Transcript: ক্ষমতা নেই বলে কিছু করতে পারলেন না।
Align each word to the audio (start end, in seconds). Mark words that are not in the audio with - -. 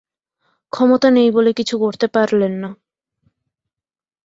ক্ষমতা 0.73 1.07
নেই 1.09 1.29
বলে 1.31 1.51
কিছু 1.53 1.75
করতে 1.77 2.05
পারলেন 2.07 2.53
না। 2.53 2.69